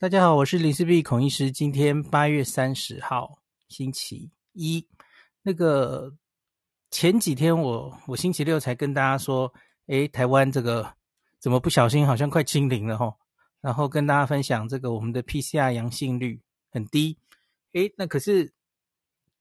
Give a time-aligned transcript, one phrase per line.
[0.00, 1.50] 大家好，我是林氏璧孔医师。
[1.50, 4.86] 今天八月三十号，星期一。
[5.42, 6.14] 那个
[6.88, 9.52] 前几天我我星期六才跟大家说，
[9.88, 10.94] 诶，台湾这个
[11.40, 13.12] 怎么不小心好像快清零了齁？
[13.60, 16.40] 然后跟大家分享这个我们的 PCR 阳性率
[16.70, 17.18] 很低。
[17.72, 18.52] 诶，那可是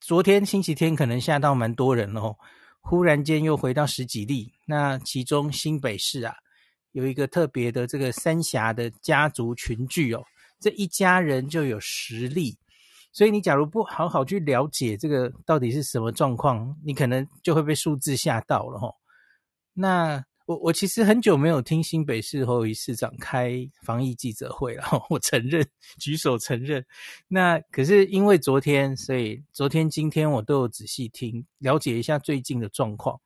[0.01, 2.35] 昨天星期天可能吓到蛮多人了齁，
[2.81, 4.51] 忽然间又回到十几例。
[4.65, 6.35] 那其中新北市啊
[6.93, 10.25] 有一个特别的这个三峡的家族群聚哦。
[10.59, 12.57] 这一家人就有实力，
[13.11, 18.91] 所以你假如不好好去了解这个到底是什么状况，你可能就会被数字吓到了齁。
[19.73, 25.63] 那我我其实很久没有听新北市侯友市长开防疫记者会了，我承认，
[25.99, 26.83] 举手承认。
[27.27, 33.19] 那可是因为昨天，所以昨天、今天我都有仔细听，了解一下最近的状况。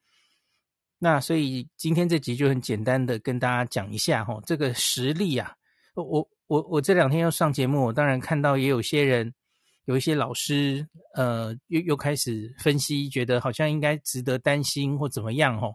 [1.00, 5.56] 那所以今天这集就很简单的跟大家讲一下齁，这个实力啊，
[5.96, 6.28] 我。
[6.52, 9.34] 我我这两天要上节目，我当然看到也有些人，
[9.86, 15.74] 有一些老师，呃，又又开始分析，觉得好像应该值得担心或怎么样吼。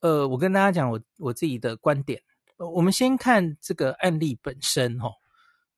[0.00, 2.20] 呃，我跟大家讲我我自己的观点。
[2.56, 5.12] 我们先看这个案例本身吼。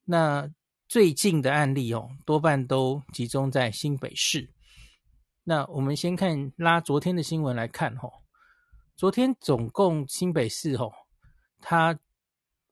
[0.07, 0.49] 那
[0.89, 4.49] 最近的案例哦，多半都集中在新北市。
[5.45, 8.11] 那我们先看拉昨天的新闻来看吼，
[8.97, 10.91] 昨天总共新北市吼，
[11.61, 11.99] 它。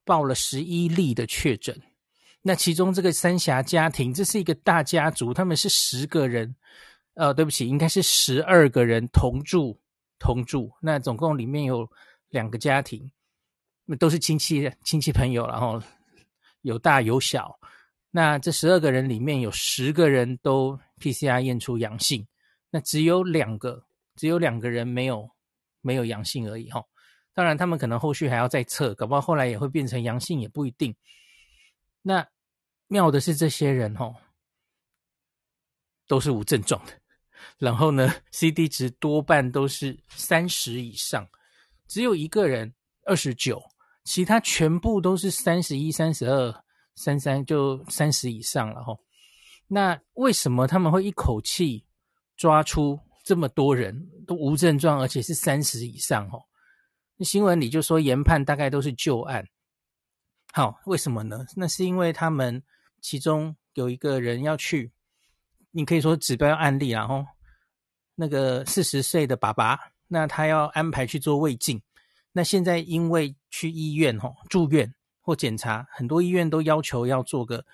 [0.04, 1.80] 报了十一例的确诊，
[2.42, 6.54] 那其中这个三峡家庭，这是一个大家族，他们是十个人，
[7.14, 9.80] 呃，对不起，应该是十二个人同住
[10.18, 10.70] 同住。
[10.82, 11.90] 那总共里面有
[12.28, 13.10] 两个家庭，
[13.86, 15.82] 那都是亲戚亲戚朋友，然后
[16.60, 17.58] 有大有小。
[18.10, 22.26] 那这十二个人里面有十个人都 PCR 验出阳性，
[22.70, 23.84] 那只有两个，
[24.16, 25.28] 只有两个人没有
[25.80, 26.84] 没有阳性而已，哈。
[27.34, 30.94] 当然，他们可能后续还要再测，搞不好后来也会变成阳性，也不一定。
[32.00, 32.24] 那
[32.86, 34.14] 妙的是，这些人哦，
[36.06, 36.92] 都是无症状的，
[37.58, 41.28] 然后呢，CD 值多半都是三十以上，
[41.88, 42.72] 只有一个人
[43.04, 43.60] 二十九，
[44.04, 46.64] 其他全部都是三十一、三十二、
[46.94, 48.96] 三三，就三十以上了哈。
[49.66, 51.84] 那为什么他们会一口气
[52.36, 56.28] 抓出这么多人都无症状，而且是三十以上？
[56.28, 56.40] 哦？
[57.16, 59.46] 那新闻里就说研判大概都是旧案，
[60.52, 61.44] 好，为什么呢？
[61.56, 62.62] 那是因为他们
[63.00, 64.92] 其中有一个人要去，
[65.70, 67.24] 你可以说指标案例啊，吼，
[68.16, 71.80] 那个四十岁的爸爸，那他要安排去做胃镜，
[72.32, 77.64] 那现在因为去医院吼住院或检查，很多医院都要求要做个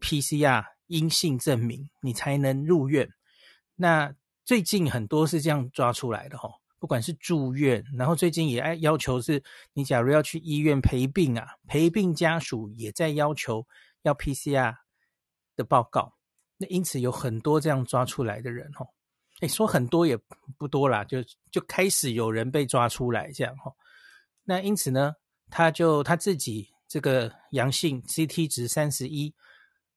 [0.00, 3.10] PCR 阴性证明，你才能入院。
[3.74, 4.14] 那
[4.44, 6.54] 最近很多是这样抓出来的吼。
[6.86, 9.42] 不管是住院，然后最近也爱要求是，
[9.72, 13.66] 你假如要去医院陪病啊，陪病家属也在要求
[14.02, 14.72] 要 PCR
[15.56, 16.12] 的报告。
[16.58, 18.86] 那因此有很多这样抓出来的人哦，
[19.40, 20.16] 诶，说很多也
[20.56, 21.18] 不多啦，就
[21.50, 23.74] 就开始有人被抓出来这样哦。
[24.44, 25.14] 那因此呢，
[25.50, 29.34] 他就他自己这个阳性 CT 值三十一，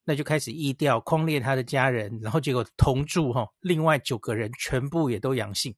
[0.05, 5.75] 那就开始疫调框列他的家人，然后结果同住哈，另外九个人全部也都阳性。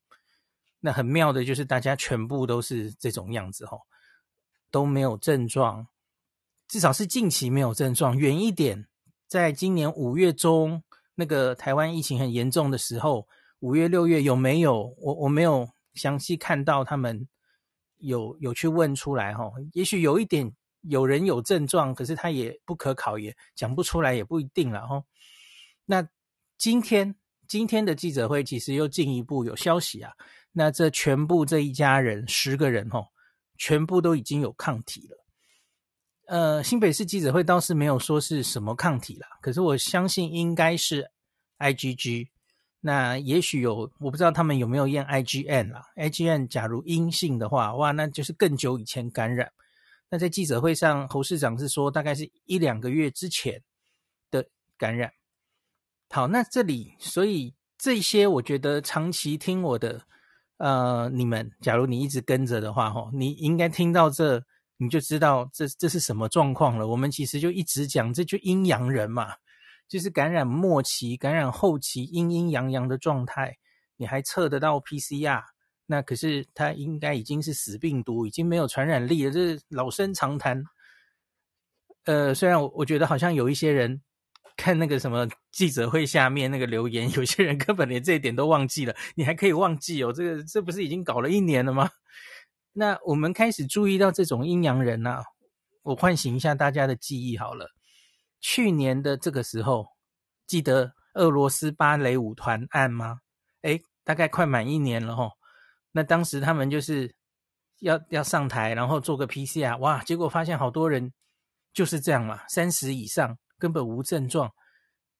[0.83, 3.79] 那很妙的就是大家全部都是这种样子齁，
[4.71, 5.87] 都没有症状，
[6.67, 8.17] 至少是近期没有症状。
[8.17, 8.87] 远一点，
[9.27, 10.83] 在今年五月中
[11.13, 13.27] 那个台湾疫情很严重的时候，
[13.59, 14.95] 五月六月有没有？
[14.97, 17.27] 我我没有详细看到他们
[17.97, 19.53] 有有去问出来齁。
[19.73, 25.03] 也许有一点有人有症状，可是他也不可考，也讲不出来，也不一定了齁。
[25.85, 26.07] 那
[26.57, 27.15] 今天
[27.47, 30.11] 今天的记者会其实又进一步有消息啊。
[30.53, 33.07] 那这全部这一家人十个人齁，
[33.57, 35.17] 全部都已经有抗体了。
[36.27, 41.09] 呃，新北市记者会倒是没有说是什么抗体啦，可是我相信应该是
[41.59, 42.29] IgG。
[42.81, 45.83] 那也许有，我不知道他们有没有验 IgN 啦。
[45.95, 49.51] ，IgN 假如阴性的话，哇，那就是更久以前感染。
[50.09, 53.61] 那在记者会上，侯市长是说大概是一两个月之前
[54.29, 54.45] 的
[54.77, 55.13] 感染。
[56.09, 60.05] 好，那这里所以这些，我觉得长期听我的。
[60.61, 64.43] 呃，你们，假如你一直跟着的话，吼，你应该听到这，
[64.77, 66.87] 你就知道这这是什么状况了。
[66.87, 69.33] 我们其实就一直讲，这就阴阳人嘛，
[69.87, 73.57] 就是感染末期、感染后期阴阴阳阳的状态，
[73.97, 75.41] 你还测得到 PCR，
[75.87, 80.63] 那可是它应该已经是死病毒，已经没有传染力了，这是老生常谈。
[82.05, 83.99] 呃，虽然我我觉得好像有一些人。
[84.61, 88.95] 看那个什么记者会下面那个留言，有些人根本连这一点都忘记了。
[89.15, 90.13] 你还可以忘记哦？
[90.13, 91.89] 这个这不是已经搞了一年了吗？
[92.71, 95.23] 那我们开始注意到这种阴阳人呐、啊，
[95.81, 97.65] 我唤醒一下大家的记忆好了。
[98.39, 99.87] 去年的这个时候，
[100.45, 103.17] 记得俄罗斯芭蕾舞团案吗？
[103.63, 105.31] 诶，大概快满一年了吼。
[105.91, 107.11] 那当时他们就是
[107.79, 111.11] 要要上台，然后做个 PCR，哇，结果发现好多人
[111.73, 114.51] 就是这样嘛，三十以上根本无症状，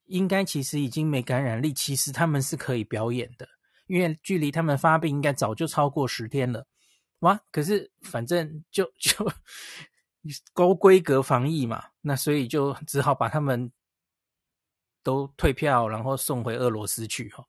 [0.05, 3.47] 应该其实已经没感染力，其实他们是可以表演的，
[3.85, 6.65] 因为距离他们发病应该早就超过十天了。
[7.19, 7.39] 哇！
[7.51, 9.13] 可是反正就 就
[10.53, 13.71] 高规格防疫嘛，那所以就只好把他们
[15.03, 17.45] 都退票，然后送回俄罗斯去哈。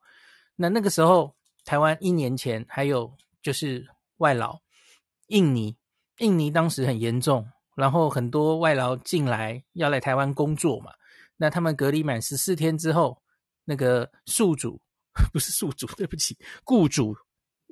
[0.56, 1.34] 那那个时候，
[1.64, 4.60] 台湾一年前还有就是外劳，
[5.28, 5.78] 印尼，
[6.18, 10.92] 印尼当时很严重，然后很多外劳进来要来台湾工作嘛，
[11.36, 13.22] 那他们隔离满十四天之后，
[13.64, 14.80] 那个宿主
[15.32, 17.16] 不是宿主，对不起，雇主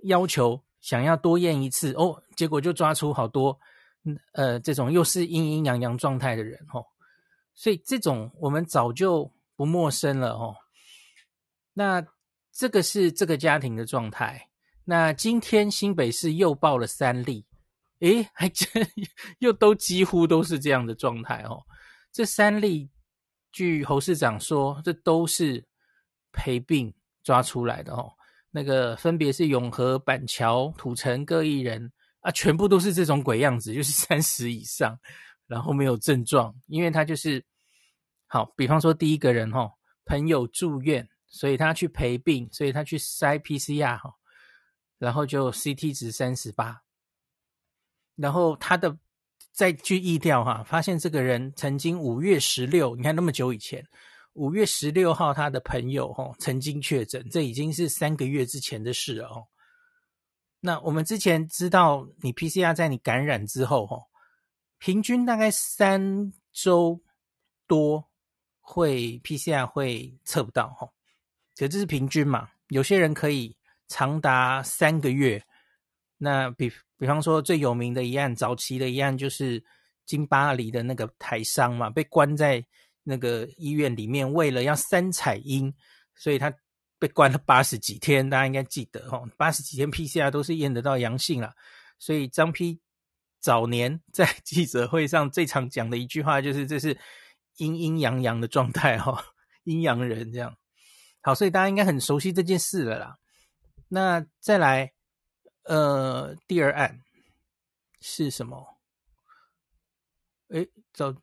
[0.05, 0.63] 要求。
[0.81, 3.61] 想要多验一次哦，结果就抓出好多，
[4.33, 6.83] 呃，这种又是阴阴阳阳状态的人哦，
[7.53, 10.57] 所以这种我们早就不陌生了哦。
[11.75, 12.03] 那
[12.51, 14.49] 这个是这个家庭的状态。
[14.87, 17.45] 那今天新北市又报了三例，
[18.01, 18.69] 诶，还真
[19.39, 21.63] 又都几乎都是这样的状态哦。
[22.13, 22.91] 这三例，
[23.53, 25.65] 据侯市长说，这都是
[26.33, 26.93] 陪病
[27.23, 28.13] 抓出来的哦。
[28.51, 34.99] 那个分别是永和、板桥、土城各一人啊，全部都是这种鬼样子，就是三十以上，
[35.47, 37.45] 然后没有症状，因为他就是
[38.27, 39.71] 好，比方说第一个人哈，
[40.05, 44.13] 朋友住院，所以他去陪病，所以他去筛 PCR 哈，
[44.99, 46.83] 然后就 CT 值三十八，
[48.21, 48.95] 然后他的
[49.51, 53.83] 再去意调哈，发现这个人曾经五月十六，你看那么久以前。
[54.35, 59.47] 五月十六号，他的朋友哈曾经确诊，这已经是三个月之前的事了哦。
[60.61, 63.99] 那我们之前知道，你 PCR 在你感染之后哈，
[64.79, 67.01] 平均大概三周
[67.67, 68.09] 多
[68.61, 70.87] 会 PCR 会测不到哈，
[71.57, 72.49] 可这是平均嘛？
[72.69, 73.57] 有些人可以
[73.89, 75.43] 长达三个月。
[76.23, 79.65] 那比比方说最有名的一案，早期的一案就是
[80.07, 82.65] 金巴黎的那个台商嘛，被关在。
[83.03, 85.75] 那个医院里面，为了要三采阴，
[86.15, 86.53] 所以他
[86.99, 88.29] 被关了八十几天。
[88.29, 91.51] 大家应该记得哦，八十几天 PCR 都是验得到阳性了。
[91.99, 92.79] 所以张丕
[93.41, 96.97] 早年在 记者会上最常讲的一句话就是：“这是
[97.57, 99.19] 阴阴阳阳的状态哈，
[99.65, 100.55] 阴阳人这样。”
[101.23, 103.17] 好，所以大家应该很熟悉这件事了啦。
[103.89, 104.93] 那再来，
[105.65, 107.03] 呃，第二案
[108.01, 108.79] 是什么？
[110.49, 111.15] 诶，走。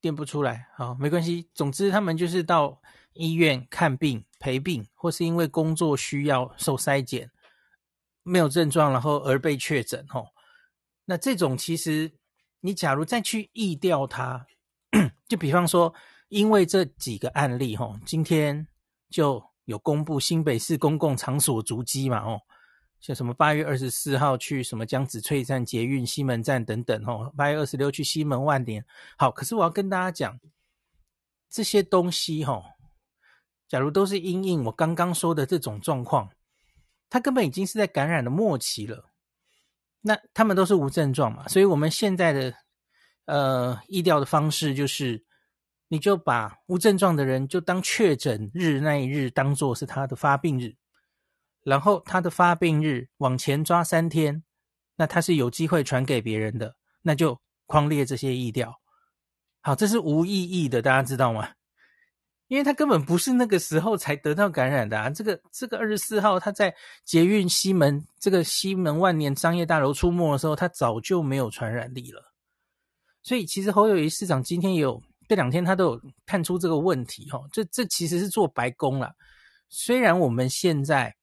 [0.00, 1.50] 念不出来，好，没关系。
[1.52, 2.80] 总之，他们就是到
[3.14, 7.28] 医院看病、陪病，或是因为工作需要受筛检，
[8.22, 10.06] 没有症状，然后而被确诊。
[10.06, 10.28] 吼，
[11.04, 12.12] 那这种其实，
[12.60, 14.46] 你假如再去疫调他，
[15.26, 15.92] 就比方说，
[16.28, 18.68] 因为这几个案例，吼，今天
[19.10, 22.40] 就有公布新北市公共场所足迹嘛，哦。
[23.00, 28.84] 像什么八月二十四号去什么江子翠站、捷运西门站等等，哦，八月二十六去西门万年。
[29.16, 30.40] 好，可是我要跟大家讲，
[31.48, 32.64] 这些东西，吼，
[33.68, 36.30] 假如都是因应我刚刚说的这种状况，
[37.08, 39.10] 他根本已经是在感染的末期了。
[40.00, 42.54] 那他们都是无症状嘛，所以我们现在的
[43.26, 45.24] 呃疫调的方式就是，
[45.88, 50.74] 你就把无症状的人就当确诊日那一日当做是他的发病日。
[51.68, 54.42] 然后他的发病日往前抓三天，
[54.96, 58.80] 那他是有机会传给别人的，那就匡列这些疫调。
[59.60, 61.50] 好，这是无意义的，大家知道吗？
[62.46, 65.10] 因为他根本不是那个时候才得到感染的啊。
[65.10, 72.32] 这个这个二十四号他在捷运西门这个西门万年商业大楼出没的时候，他早就没有传染力了。
[73.22, 77.38] 所以其实侯友宜市长今天也有这两天他都有看出这个问题哈。
[77.52, 79.12] 这这其实是做白工了。
[79.68, 81.14] 虽然我们现在。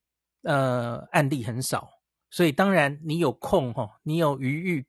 [0.46, 1.90] 呃，案例很少，
[2.30, 4.86] 所以当然你有空哈，你有余裕，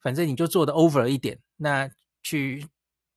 [0.00, 1.90] 反正你就做的 over 一点，那
[2.22, 2.66] 去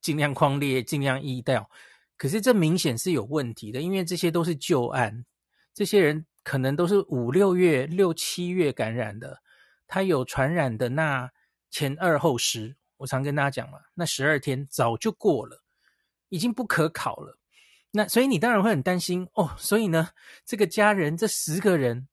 [0.02, 1.70] 尽量框列，尽量疫调。
[2.18, 5.26] 可是这明显是有问题的，因为这些都是旧案，
[5.74, 9.42] 这些人可能都是五六月、六七月感染的，
[9.88, 11.32] 他有传染的那
[11.72, 15.64] 前二后十，我常跟大家讲嘛，那十二天早就过了，
[16.28, 17.37] 已经不可考了。
[17.98, 20.10] 那所以你当然会很担心哦，所以呢，
[20.46, 22.08] 这个家人这十个人，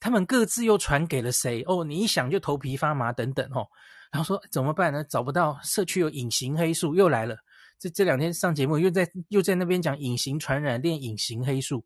[0.00, 1.62] 他们各自又传给了谁？
[1.66, 3.68] 哦，你一想就头皮发麻等等哦。
[4.10, 5.04] 然后说怎么办呢？
[5.04, 7.36] 找不到社区有隐形黑数又来了。
[7.78, 11.84] 这这两天上节目又在又在那边讲隐形传染链、隐形黑数，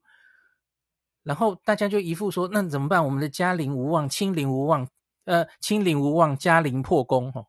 [1.25, 3.05] 然后大家就一副说那怎么办？
[3.05, 4.89] 我们的家零无望，清零无望，
[5.25, 7.45] 呃，清零无望，家零破功哦。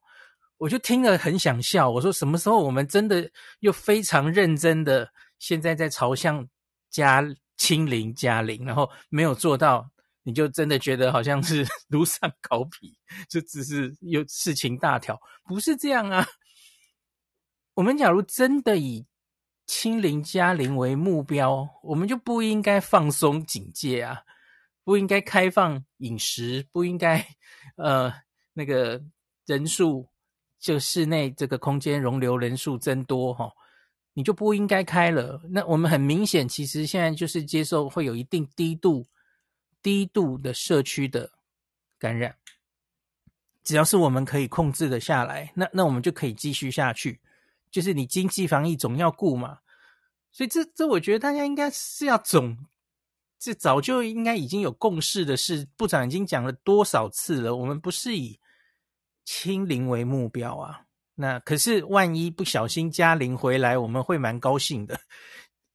[0.58, 1.88] 我就听了很想笑。
[1.92, 5.08] 我说什么时候我们真的又非常认真的
[5.40, 6.48] 现在在朝向
[6.90, 7.24] 加
[7.58, 9.90] 清零加零，然后没有做到，
[10.24, 12.98] 你就真的觉得好像是炉上烤皮，
[13.30, 16.26] 就只是有事情大条，不是这样啊。
[17.74, 19.06] 我们假如真的以
[19.66, 24.22] 清零加零为目标，我们就不应该放松警戒啊，
[24.84, 27.26] 不应该开放饮食，不应该
[27.76, 28.14] 呃
[28.54, 29.04] 那个
[29.46, 30.10] 人数
[30.60, 33.52] 就室内这个空间容留人数增多哈、
[34.16, 35.40] 你就不应该开了。
[35.50, 39.06] 那我们很明显，其实现在就是接受会有一定低度
[39.84, 41.30] 低度的社区的
[42.00, 42.34] 感染，
[43.62, 47.20] 只要是我们可以控制的下来，那那我们就可以继续下去。
[47.70, 49.60] 就是你经济防疫总要顾嘛，
[50.32, 52.58] 所以这这我觉得大家应该是要总，
[53.38, 58.40] 这早就应该已经有共识的事，部长已经讲了多少次了，我们不是以
[59.26, 60.85] 清零为目标啊。
[61.16, 65.00] 那可是万一不小心加零回来，我们会蛮高兴的。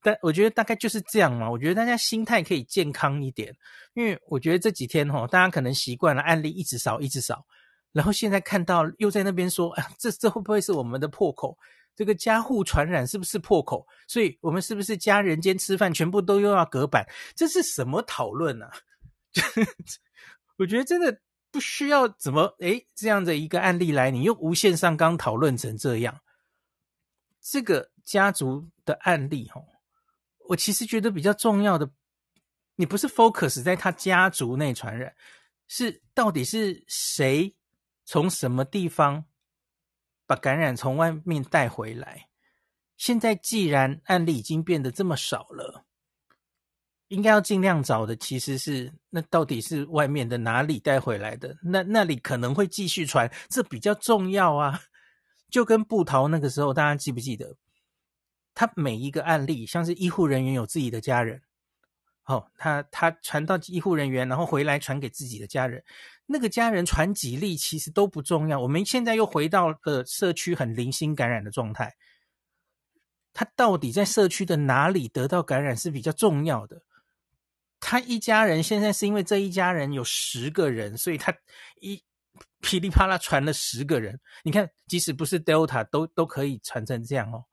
[0.02, 3.54] 但我觉得大概就是这样嘛，我觉得大家心态可以健康一点，
[3.94, 7.44] 因为我觉得这几天齁，大家可能习惯了案例一直少一直少，
[7.92, 11.56] 然后现在看到又在那边说，哎，这这会不会是我们的破口？
[11.96, 13.86] 这个家户传染是不是破口？
[14.06, 17.06] 所以我们是不是家人间吃饭全部都又要隔板？
[17.34, 18.70] 这是什么讨论啊？
[20.56, 21.14] 我觉得真的
[21.50, 26.20] 不需要怎么诶这样的一个案例来，你用无限上纲讨论成这样。
[27.40, 29.64] 这个家族的案例哦，
[30.48, 31.90] 我其实觉得比较重要的，
[32.76, 35.14] 你不是 focus 在他家族内传染，
[35.66, 37.56] 是到底是谁
[38.04, 39.24] 从什么地方？
[40.26, 42.28] 把感染从外面带回来。
[42.96, 45.86] 现在既然案例已经变得这么少了，
[47.10, 51.56] 应该要尽量找的其实是那到底是外面的哪里带回来的？
[51.60, 54.80] 那那里可能会继续传，这比较重要啊。
[55.50, 57.56] 就跟布桃那个时候，大家记不记得？
[58.54, 61.42] 他每一个案例，像是医护人员有自己的家人，
[62.26, 65.82] 哦，他他传到医护人员，然后回来传给自己的家人。
[66.26, 71.92] 那个家人传几例其实都不重要，我们现在又回到了社区很零星感染的状态。
[73.32, 76.80] 他到底在社区的哪里得到感染是比较重要的？
[77.80, 81.34] 他一家人现在是因为这一家人有十个人，所以他
[81.80, 82.00] 一
[82.60, 84.20] 噼里啪啦传了十个人。
[84.44, 87.44] 你看，即使不是 Delta 都都可以传成这样哦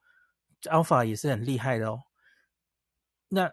[0.63, 2.01] ，Alpha 也是很厉害的哦。
[3.29, 3.51] 那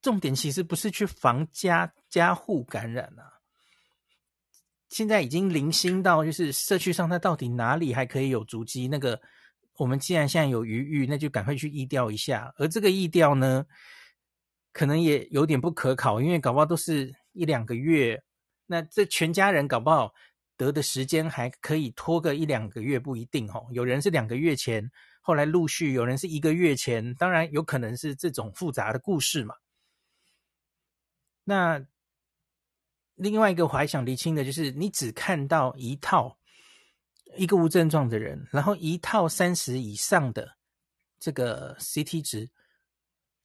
[0.00, 3.40] 重点其实不是去防家家户感染啊。
[4.88, 8.88] 现在已经零星到，就是社区上，它到底哪里还可以有足迹？
[8.88, 9.20] 那个，
[9.76, 12.52] 我们既然现在有余裕，那就赶快去疫调一下。
[12.56, 13.64] 而这个疫调呢，
[14.72, 18.22] 可能也有点不可考，因为搞不好都是一两个月。
[18.66, 20.12] 那这全家人搞不好
[20.56, 23.66] 得的时间还可以拖个一两个月，不一定哦。
[23.70, 29.54] 有人是两个月前，后来陆续有人是一个月前，当然有可能是这种复杂的故事嘛。
[31.44, 31.84] 那。
[33.16, 36.38] 另外一个我还想厘清的就是，你只看到一套
[37.36, 40.56] 一个无症状的人，然后一套三十以上的
[41.18, 42.48] 这个 CT 值，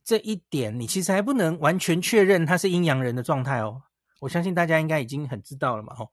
[0.05, 3.81] 这一点你其实还不能完全确认他是阴阳人的状态哦。
[4.21, 6.09] 我相信大家应该已经很知道了嘛，吼，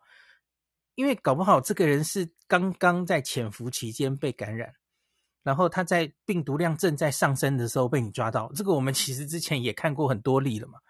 [0.96, 4.72] 因为搞不好这个人是刚刚在潜伏期间被感染，
[5.44, 10.80] 然后他在病毒量正在上升的时候被你抓到，这个我们其实之前也看过很多例了嘛，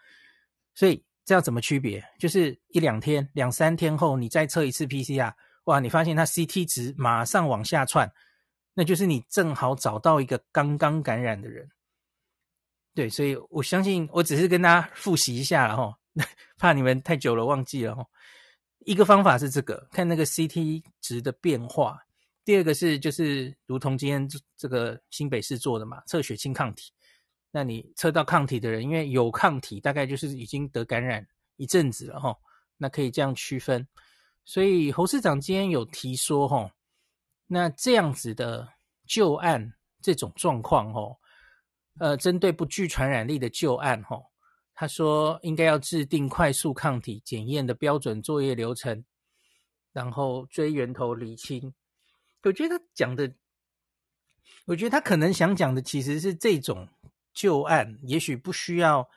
[0.74, 1.04] 所以。
[1.24, 2.04] 这要怎么区别？
[2.18, 5.32] 就是一两天、两三天后，你再测一次 PCR，
[5.66, 8.12] 哇，你发现它 CT 值马上往下窜，
[8.74, 11.70] 那就是你正好找到一个刚刚感染的人。
[12.94, 15.98] 对，所以我相信，我只是跟大家复习一下了哈，
[16.58, 18.04] 怕你们太久了忘记了哈。
[18.80, 21.94] 一个方法是这个，看那个 CT 值的变化；
[22.44, 26.92] 第二个是就是如同今天这这个新北市做的嘛，测血清抗体。
[27.50, 32.36] 那你测到抗体的人，因为有抗体，大概就是已经得感染一阵子了哈。
[32.76, 33.86] 那可以这样区分。
[34.44, 36.68] 所以侯市长今天有提说哈，
[37.46, 38.68] 那这样子的
[39.06, 41.16] 旧案这种状况哈，
[41.98, 44.18] 呃，针对不具传染力的旧案哈，
[44.74, 49.04] 他说应该要制定快速抗体检验的标准作业流程，
[49.92, 51.74] 然后追源头厘清。
[52.42, 53.32] 我觉得他讲的，
[54.66, 56.88] 我觉得他可能想讲的其实是这种。
[57.34, 59.08] 旧案也许不需要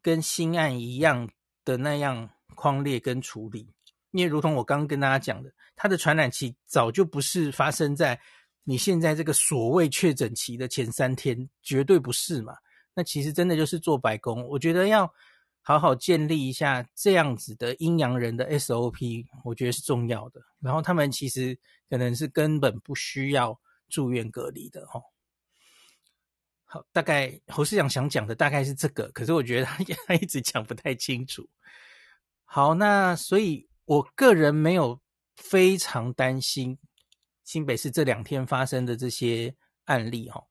[0.00, 1.28] 跟新案一样
[1.64, 3.74] 的那样框列跟处理，
[4.12, 8.20] 因为如同我刚刚跟大家讲的，它的传染期早就不是发生在
[8.68, 12.54] 你现在这个所谓确诊期的前三天，绝对不是嘛。
[12.92, 14.46] 那其实真的就是做白工。
[14.46, 15.10] 我觉得要
[15.62, 20.42] 好好建立一下这样子的阴阳人的 SOP，我觉得是重要的。
[20.60, 21.58] 然后他们其实
[21.88, 23.58] 可能是根本不需要
[23.88, 25.02] 住院隔离的哦。
[26.66, 31.48] 好，大概侯市长想讲的大概是这个，可是我觉得他 他一直讲不太清楚。
[32.44, 35.00] 好，那所以我个人没有
[35.36, 36.78] 非常担心
[37.48, 39.54] 新北市这两天发生的这些
[39.86, 40.44] 案例哈。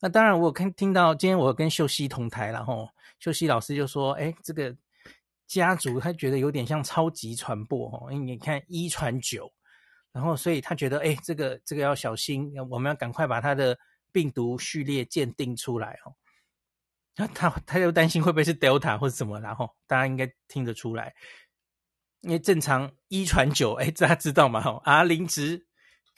[0.00, 2.88] 那当然，我看听到今天我跟秀熙同台了吼，
[3.20, 4.76] 秀熙老师就说：“哎，这个
[5.46, 9.48] 家族他觉得有点像超级传播哦，因为你看一传九，
[10.10, 13.78] 然后所以他觉得哎，这个这个要小心，我们要赶快把他的
[14.10, 16.16] 病毒序列鉴定出来哦。
[17.14, 21.14] 那他他又担心会不会是 Delta 或者什么，然后大家应该听得出来，
[22.22, 24.60] 因为正常一传九，哎，大家知道吗？
[24.60, 25.64] 吼，R 零值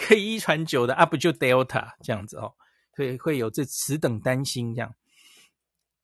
[0.05, 2.55] 可以一传九的啊，不就 Delta 这样子哦。”
[2.95, 4.95] 所以会有这此等担心这样，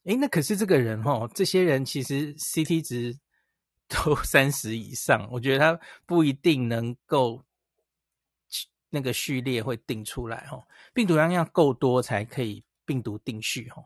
[0.05, 3.19] 诶，那可是这个人哦，这些人其实 CT 值
[3.87, 7.45] 都 三十以上，我觉得他不一定能够
[8.88, 13.85] 那个序列会定出来哦，病毒量要够多才可以病毒定序哦。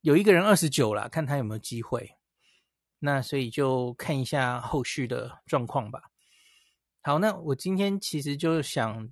[0.00, 2.16] 有一个人二十九了，看他有没有机会，
[2.98, 6.10] 那所以就看一下后续的状况吧。
[7.02, 9.08] 好，那我今天其实就想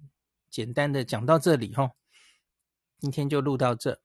[0.51, 1.93] 简单的讲到这里哈。
[2.99, 4.01] 今天就录到这。